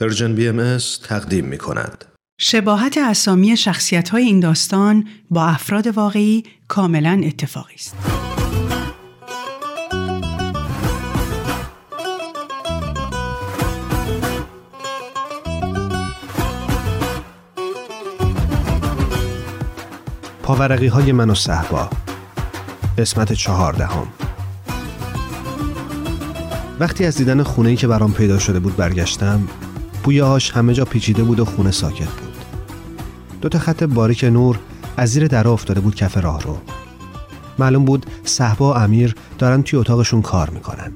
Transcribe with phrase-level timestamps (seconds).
[0.00, 2.04] پرژن بی ام تقدیم می کند.
[2.40, 7.96] شباهت اسامی شخصیت های این داستان با افراد واقعی کاملا اتفاقی است.
[20.42, 21.90] پاورقی های من و صحبا
[22.98, 24.06] قسمت چهاردهم
[26.80, 29.48] وقتی از دیدن خونه ای که برام پیدا شده بود برگشتم
[30.08, 32.36] بویهاش همه جا پیچیده بود و خونه ساکت بود.
[33.40, 34.58] دو تا خط باریک نور
[34.96, 36.58] از زیر در افتاده بود کف راه رو.
[37.58, 40.92] معلوم بود صحبا و امیر دارن توی اتاقشون کار می‌کنن.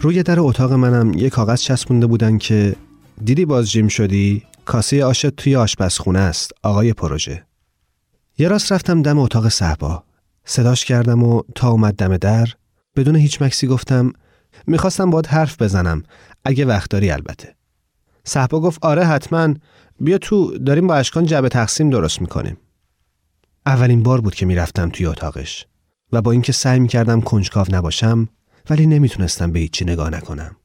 [0.00, 2.76] روی در اتاق منم یه کاغذ چسبونده بودن که
[3.24, 7.46] دیدی باز جیم شدی؟ کاسه آشت توی آشپزخونه است آقای پروژه.
[8.38, 10.04] یه راست رفتم دم اتاق صحبا.
[10.44, 12.48] صداش کردم و تا اومد دم در
[12.96, 14.12] بدون هیچ مکسی گفتم
[14.66, 16.02] می‌خواستم باید حرف بزنم.
[16.44, 17.61] اگه وقت داری البته.
[18.24, 19.54] صحبا گفت آره حتما.
[20.00, 22.56] بیا تو داریم با اشکان جبه تقسیم درست می‌کنیم.
[23.66, 25.66] اولین بار بود که می‌رفتم توی اتاقش
[26.12, 28.28] و با اینکه سعی می‌کردم کنجکاو نباشم
[28.70, 30.56] ولی نمی‌تونستم به هیچی نگاه نکنم.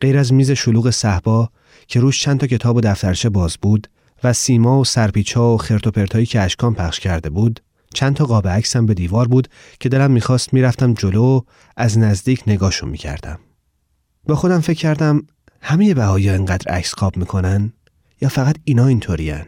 [0.00, 1.48] غیر از میز شلوغ صحبا
[1.86, 3.86] که روش چند تا کتاب و دفترچه باز بود
[4.24, 7.60] و سیما و سرپیچا و خرت و پرتایی که اشکان پخش کرده بود
[7.94, 9.48] چند تا قاب عکسم به دیوار بود
[9.80, 11.40] که دلم می‌خواست می‌رفتم جلو
[11.76, 13.38] از نزدیک نگاهشون می‌کردم.
[14.26, 15.22] با خودم فکر کردم
[15.66, 17.72] همه بهایی انقدر عکس قاب می‌کنن
[18.20, 19.42] یا فقط اینا اینطورین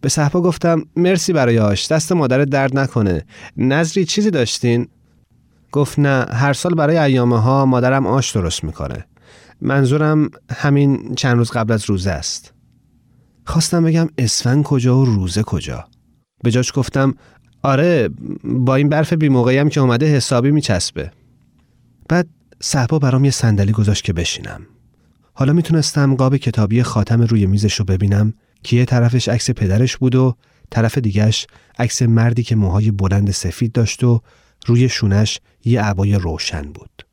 [0.00, 3.24] به صحبا گفتم مرسی برای آش دست مادر درد نکنه.
[3.56, 4.88] نظری چیزی داشتین؟
[5.72, 9.04] گفت نه هر سال برای ایامه ها مادرم آش درست می‌کنه.
[9.60, 12.52] منظورم همین چند روز قبل از روزه است.
[13.46, 15.88] خواستم بگم اسفن کجا و روزه کجا.
[16.44, 17.14] به جاش گفتم
[17.62, 18.08] آره
[18.44, 19.26] با این برف بی
[19.58, 21.10] هم که اومده حسابی میچسبه.
[22.08, 22.28] بعد
[22.60, 24.66] صحبا برام یه صندلی گذاشت که بشینم.
[25.38, 30.14] حالا می‌تونستم قاب کتابی خاتم روی میزش رو ببینم که یه طرفش عکس پدرش بود
[30.14, 30.36] و
[30.70, 31.46] طرف دیگش
[31.78, 34.20] عکس مردی که موهای بلند سفید داشت و
[34.66, 37.06] روی شونش یه عبای روشن بود.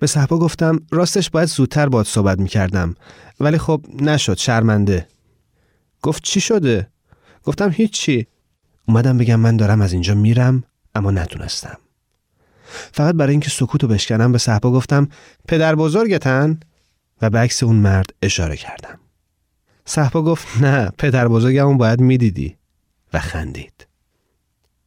[0.00, 2.94] به صحبا گفتم راستش باید زودتر باد صحبت می‌کردم
[3.40, 5.08] ولی خب نشد شرمنده.
[6.02, 6.88] گفت چی شده؟
[7.44, 8.26] گفتم هیچی.
[8.88, 11.78] اومدم بگم من دارم از اینجا میرم اما نتونستم.
[12.92, 15.08] فقط برای اینکه سکوتو بشکنم به صحبا گفتم
[15.48, 16.60] پدر بزرگتن
[17.22, 18.98] و به عکس اون مرد اشاره کردم.
[19.84, 22.56] صحبا گفت نه پدر بزرگمون باید می‌دیدی
[23.12, 23.86] و خندید.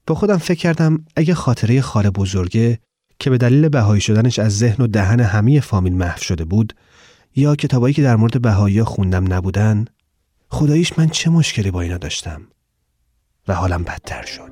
[0.07, 2.79] با خودم فکر کردم اگه خاطره خاله بزرگه
[3.19, 6.73] که به دلیل بهایی شدنش از ذهن و دهن همه فامیل محو شده بود
[7.35, 9.85] یا کتابایی که در مورد بهایی خوندم نبودن
[10.49, 12.41] خداییش من چه مشکلی با اینا داشتم
[13.47, 14.51] و حالم بدتر شد.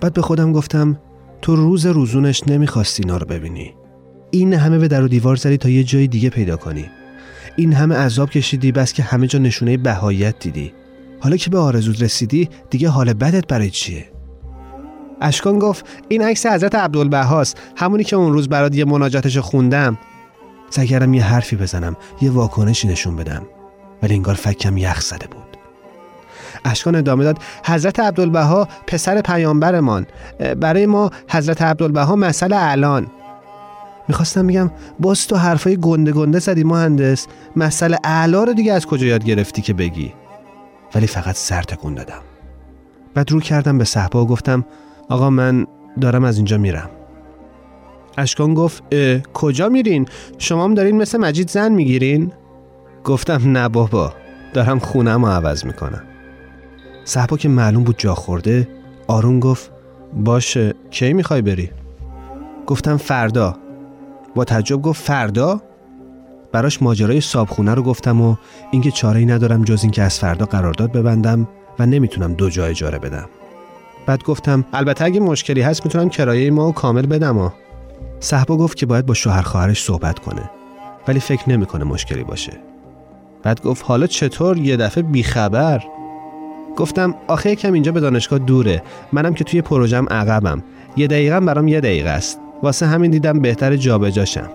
[0.00, 1.00] بعد به خودم گفتم
[1.42, 3.74] تو روز روزونش نمی‌خواستی اینا رو ببینی.
[4.30, 6.90] این همه به در و دیوار زدی تا یه جای دیگه پیدا کنی.
[7.56, 10.72] این همه عذاب کشیدی بس که همه جا نشونه بهایت دیدی.
[11.20, 14.08] حالا که به آرزود رسیدی دیگه حال بدت برای چیه؟
[15.20, 19.98] اشکان گفت این عکس حضرت عبدالبهاست همونی که اون روز برات یه مناجاتش خوندم
[20.70, 23.46] سگرم یه حرفی بزنم یه واکنشی نشون بدم
[24.02, 25.56] ولی انگار فکم یخ زده بود
[26.64, 30.06] اشکان ادامه داد حضرت عبدالبها پسر پیامبرمان
[30.60, 33.06] برای ما حضرت عبدالبها مسئله الان
[34.10, 37.26] می‌خواستم بگم باز تو حرفای گنده گنده زدی مهندس
[37.56, 40.12] مسئله اعلا رو دیگه از کجا یاد گرفتی که بگی
[40.94, 42.20] ولی فقط سر تکون دادم
[43.14, 44.64] بعد رو کردم به صحبا و گفتم
[45.08, 45.66] آقا من
[46.00, 46.90] دارم از اینجا میرم
[48.18, 48.82] اشکان گفت
[49.34, 50.06] کجا میرین؟
[50.38, 52.32] شما هم دارین مثل مجید زن می‌گیرین؟
[53.04, 54.12] گفتم نه بابا
[54.54, 56.02] دارم خونم رو عوض می‌کنم
[57.04, 58.68] صحبا که معلوم بود جا خورده
[59.06, 59.70] آروم گفت
[60.14, 61.70] باشه کی می‌خوای بری؟
[62.66, 63.56] گفتم فردا
[64.34, 65.62] با تعجب گفت فردا؟
[66.52, 68.36] براش ماجرای صابخونه رو گفتم و
[68.70, 71.48] اینکه چاره ای ندارم جز اینکه از فردا قرارداد ببندم
[71.78, 73.28] و نمی‌تونم دو جا اجاره بدم.
[74.06, 77.50] بعد گفتم البته اگه مشکلی هست می‌تونم کرایه ما رو کامل بدم و.
[78.20, 80.50] صحبا گفت که باید با شوهر خواهرش صحبت کنه
[81.08, 82.52] ولی فکر نمی‌کنه مشکلی باشه.
[83.42, 85.84] بعد گفت حالا چطور؟ یه دفعه بیخبر.
[86.76, 90.62] گفتم آخه یکم اینجا به دانشگاه دوره منم که توی پروژم عقبم.
[90.96, 92.40] یه دقیقه برام یه دقیقه است.
[92.62, 94.50] واسه همین دیدم بهتر جابجاشم.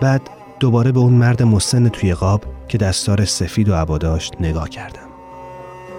[0.00, 0.20] بعد
[0.60, 5.08] دوباره به اون مرد مسن توی قاب که دستار سفید و عبا داشت نگاه کردم.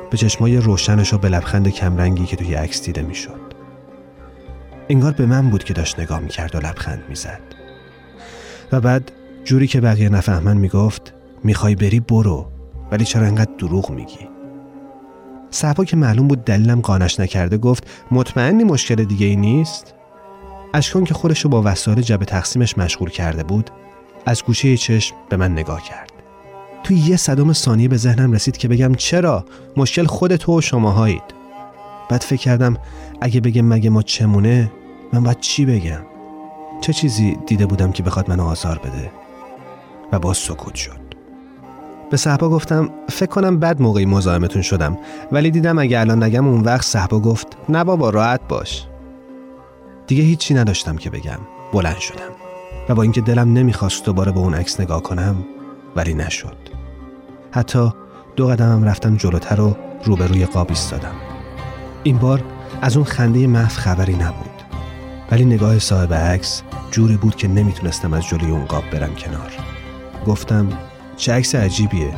[0.10, 3.40] به چشمای روشنش و به لبخند کمرنگی که توی عکس دیده می‌شد.
[4.90, 7.42] انگار به من بود که داشت نگاه می‌کرد و لبخند می‌زد.
[8.72, 9.12] و بعد
[9.44, 11.14] جوری که بقیه نفهمن می‌گفت
[11.44, 12.46] می‌خوای بری برو
[12.92, 14.30] ولی چرا انقدر دروغ میگی؟
[15.52, 19.96] صحبا که معلوم بود دلیلم قانش نکرده گفت مطمئنی مشکل دیگه ای نیست؟
[20.74, 23.70] اشکان که خودش رو با وسایل جبه تقسیمش مشغول کرده بود
[24.26, 26.12] از گوشه چشم به من نگاه کرد.
[26.84, 29.46] توی یه صدم ثانیه به ذهنم رسید که بگم چرا؟
[29.78, 31.24] مشکل خود تو و شماهایید.
[32.10, 32.78] بعد فکر کردم
[33.22, 34.72] اگه بگم مگه ما چمونه
[35.14, 36.02] من باید چی بگم؟
[36.82, 39.12] چه چیزی دیده بودم که بخواد منو آزار بده؟
[40.12, 41.00] و باز سکوت شد.
[42.12, 44.98] به صحبا گفتم فکر کنم بد موقعی مزاحمتون شدم
[45.32, 48.86] ولی دیدم اگه الان نگم اون وقت صحبا گفت نه بابا راحت باش.
[50.10, 51.40] دیگه هیچی نداشتم که بگم.
[51.74, 52.32] بلند شدم.
[52.90, 55.36] و با اینکه دلم نمی‌خواست دوباره به اون عکس نگاه کنم
[55.96, 56.58] ولی نشد.
[57.52, 57.90] حتی
[58.36, 61.16] دو قدمم رفتم جلوتر و روبروی قاب ایستادم.
[62.04, 62.44] این بار
[62.82, 64.50] از اون خنده محو خبری نبود.
[65.32, 69.52] ولی نگاه صاحب عکس جوری بود که نمی‌تونستم از جلوی اون قاب برم کنار.
[70.28, 70.68] گفتم
[71.18, 72.14] چه عکس عجیبیه.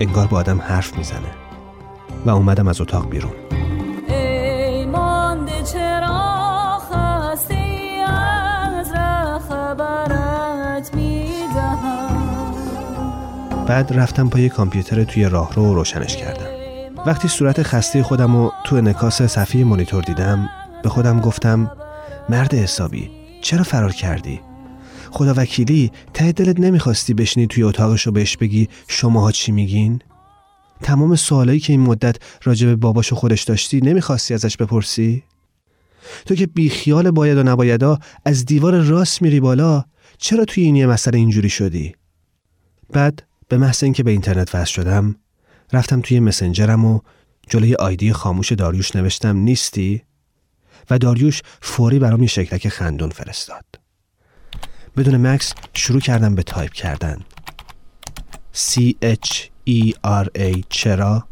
[0.00, 1.30] انگار با آدم حرف می‌زنه.
[2.26, 3.32] و اومدم از اتاق بیرون.
[13.66, 16.46] بعد رفتم پای کامپیوتر توی راهرو رو روشنش کردم.
[17.06, 20.48] وقتی صورت خسته خودم رو تو انکاس صفحه مانیتور دیدم
[20.82, 21.70] به خودم گفتم
[22.28, 23.10] مرد حسابی
[23.42, 24.40] چرا فرار کردی؟
[25.10, 29.98] خدا وکیلی ته دلت نمی‌خواستی بشینی توی اتاقش رو بهش بگی شماها چی میگین؟
[30.82, 35.22] تمام سوالایی که این مدت راجع به باباشو خودش داشتی نمی‌خواستی ازش بپرسی؟
[36.26, 39.84] تو که بیخیال باید و نبایدا از دیوار راست میری بالا
[40.18, 41.94] چرا توی این یه مسئله اینجوری شدی؟
[42.92, 45.16] بعد به محض اینکه به اینترنت وصل شدم
[45.72, 47.00] رفتم توی مسنجرم و
[47.48, 50.02] جلوی آیدی خاموش داریوش نوشتم نیستی؟
[50.90, 53.64] و داریوش فوری برام یه شکلک خندون فرستاد.
[54.96, 57.20] بدون مکس شروع کردم به تایپ کردن.
[58.54, 59.36] C H
[59.70, 61.28] E R A چرا؟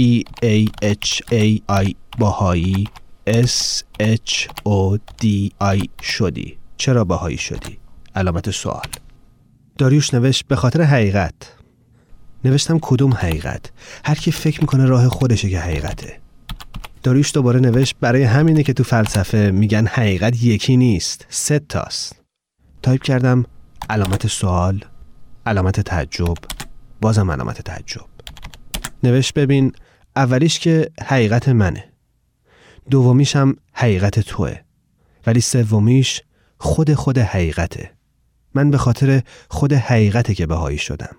[0.00, 2.88] B A H A I باهایی.
[3.28, 6.58] S H O D I شدی.
[6.76, 7.78] چرا باهایی شدی؟
[8.14, 9.05] علامت سوال.
[9.78, 11.34] داریوش نوشت به خاطر حقیقت.
[12.44, 13.72] نوشتم کدوم حقیقت؟
[14.04, 16.20] هر کی فکر می‌کنه راه خودشه که حقیقته.
[17.02, 22.20] داریوش دوباره نوشت برای همینه که تو فلسفه میگن حقیقت یکی نیست سه تاست.
[22.82, 23.44] تایپ کردم
[23.90, 24.84] علامت سوال
[25.46, 26.36] علامت تعجب
[27.00, 28.06] بازم علامت تعجب.
[29.02, 29.72] نوشت ببین
[30.16, 31.84] اولیش که حقیقت منه.
[32.90, 34.56] دومیش هم حقیقت توه.
[35.26, 36.22] ولی سومیش
[36.58, 37.95] خود خود حقیقته.
[38.56, 41.16] من به خاطر خود حقیقته که بهایی شدم.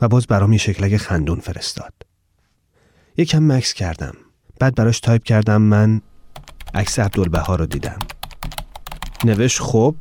[0.00, 1.92] و باز برام یه شکلک خندون فرستاد.
[3.16, 4.12] یکم مکس کردم.
[4.58, 6.00] بعد براش تایپ کردم من
[6.74, 7.98] عکس عبدالبها رو دیدم.
[9.24, 9.94] نوشت خب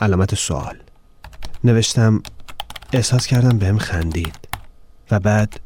[0.00, 0.82] علامت سوال.
[1.64, 2.22] نوشتم
[2.92, 4.48] احساس کردم بهم خندید.
[5.10, 5.60] و بعد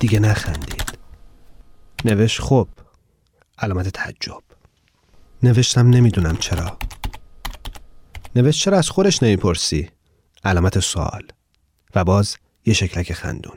[0.00, 0.98] دیگه نخندید.
[2.04, 2.68] نوشت خب
[3.58, 4.42] علامت تعجب.
[5.42, 6.78] نوشتم نمی‌دونم چرا.
[8.36, 9.90] نوشت چرا از خودش نمی‌پرسی؟
[10.44, 11.22] علامت سوال.
[11.94, 12.36] و باز
[12.66, 13.56] یه شکلک خندون.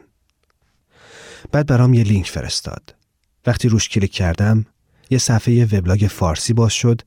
[1.52, 2.96] بعد برام یه لینک فرستاد.
[3.46, 4.66] وقتی روش کلیک کردم
[5.10, 7.02] یه صفحه وبلاگ فارسی باز شد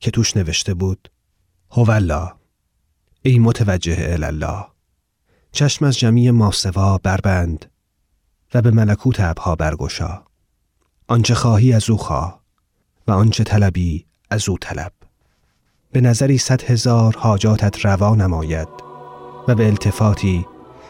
[0.00, 1.10] که توش نوشته بود
[1.70, 2.36] هولا
[3.22, 4.64] ای متوجه الله
[5.52, 7.70] چشم از جمعی ماسوا بربند
[8.54, 10.24] و به ملکوت ابها برگشا.
[11.08, 12.42] آنچه خواهی از او خواه
[13.06, 14.92] و آنچه طلبی از او طلب.
[15.92, 18.68] به نظری صد هزار حاجاتت روا نماید
[19.48, 20.46] و به التفاتی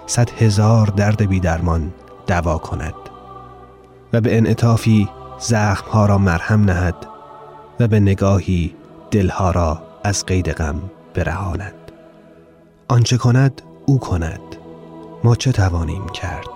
[0.07, 1.93] صد هزار درد بی درمان
[2.27, 2.95] دوا کند
[4.13, 7.07] و به انعطافی زخمها را مرهم نهد
[7.81, 8.75] و به نگاهی
[9.11, 10.83] دلها را از قید غم
[11.15, 11.75] برهاند.
[12.89, 14.41] آنچه کند او کند.
[15.25, 16.49] ما چه توانیم کرد؟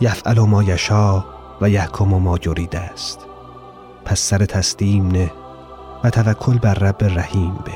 [0.00, 1.24] یفعل ما یشا
[1.60, 3.18] و یحکم ما جرید است.
[4.04, 5.30] پس سر تسلیم نه
[6.04, 7.72] و توکل بر رب رحیم به.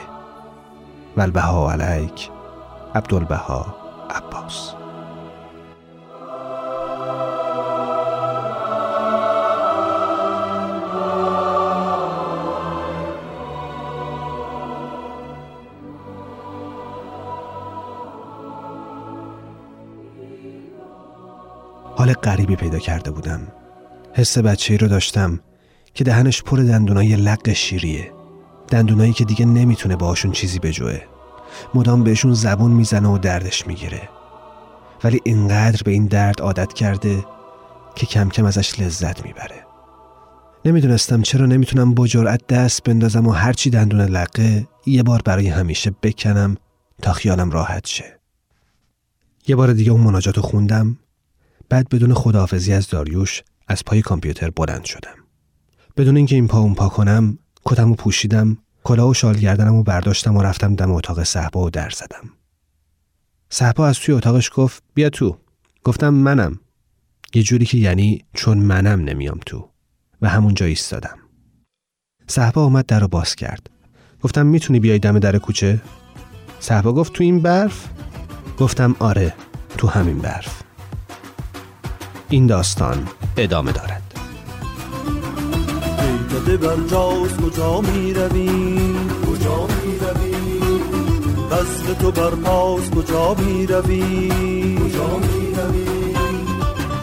[1.17, 2.31] و البها علیک
[2.95, 3.77] عبدالبها
[4.11, 4.75] عباس.
[21.97, 23.41] حال غریبی پیدا کرده بودم.
[24.13, 25.41] حس بچه رو داشتم.
[25.95, 28.13] که دهنش پر دندونای لق شیریه.
[28.69, 31.01] دندونایی که دیگه نمی‌تونه باهاشون چیزی بجوه.
[31.75, 34.09] مدام بهشون زبون می‌زنه و دردش می‌گیره.
[35.05, 37.25] ولی اینقدر به این درد عادت کرده
[37.95, 39.67] که کم کم ازش لذت می‌بره.
[40.65, 45.91] نمی‌دونستم چرا نمی‌تونم با جرأت دست بندازم و هرچی دندون لقه یه بار برای همیشه
[46.03, 46.57] بکنم
[47.03, 48.19] تا خیالم راحت شه.
[49.47, 50.99] یه بار دیگه اون مناجات خوندم
[51.69, 55.22] بعد بدون خداحافظی از داریوش از پای کامپیوتر بلند شدم.
[55.97, 59.83] بدون اینکه این پا اون پا کنم کتم و پوشیدم کلاه و شال گردنم و
[59.83, 62.31] برداشتم و رفتم دم اتاق صحبا و در زدم.
[63.51, 65.39] صحبا از توی اتاقش گفت بیا تو.
[65.85, 66.61] گفتم منم.
[67.35, 69.69] یه جوری که یعنی چون منم نمیام تو.
[70.23, 71.19] و همونجا ایستادم.
[72.27, 73.71] صحبا اومد در رو باز کرد.
[74.23, 75.81] گفتم می‌تونی بیای دم در کوچه؟
[76.61, 77.89] صحبا گفت تو این برف؟
[78.59, 79.35] گفتم آره
[79.79, 80.63] تو همین برف.
[82.29, 84.12] این داستان ادامه دارد.
[86.57, 88.49] بر جاست کجا می روی
[89.27, 90.35] کجا می روی
[91.51, 96.15] وصل تو بر پاس کجا می روی کجا می روی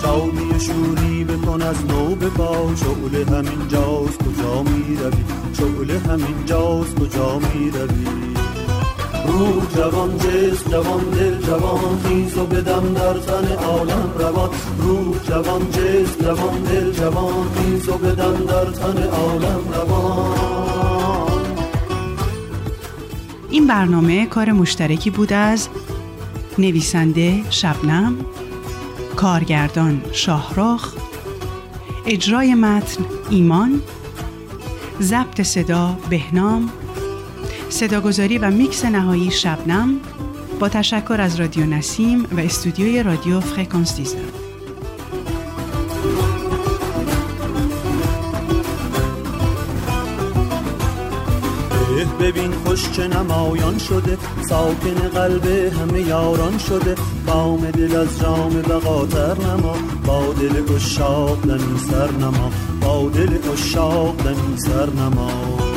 [0.04, 6.96] جامی شوری بکن از نو بپا شعله همین جاست کجا می روی شعله همین جاست
[7.00, 8.29] کجا می روی
[9.30, 15.72] روح جوان جسم جوان دل جوان خیز و بدم در تن عالم روان روح جوان
[15.72, 21.40] جسم جوان دل جوان خیز و بدم در تن عالم روان
[23.50, 25.70] این برنامه کار مشترکی بود از
[26.58, 28.16] نویسنده شبنم
[29.16, 30.94] کارگردان شاهرخ
[32.06, 33.82] اجرای متن ایمان
[35.02, 36.70] ضبط صدا بهنام
[37.70, 40.00] صداگذاری و میکس نهایی شبنم
[40.60, 44.18] با تشکر از رادیو نسیم و استودیوی رادیو فرکانس دیزر.
[52.20, 54.18] ببین رخش چه نمایان شده
[54.50, 56.96] ساکن قلب همه یاران شده.
[57.28, 64.16] بام دل از جام بقاتر نما با دل اشاق دمی سر نما با دل اشاق
[64.24, 65.69] دمی سر نما.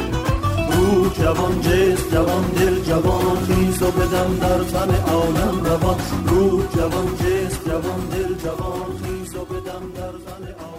[0.92, 5.96] روح جوان جس جوان دل جوان خیز و بدم در تن عالم روان
[6.26, 10.71] روح جوان جس جوان دل جوان خیز و بدم در تن عالم